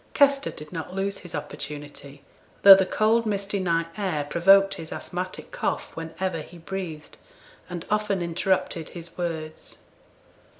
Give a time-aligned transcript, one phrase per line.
[0.15, 2.23] Kester did not lose his opportunity,
[2.63, 7.17] though the cold misty night air provoked his asthmatic cough when ever he breathed,
[7.69, 9.77] and often interrupted his words.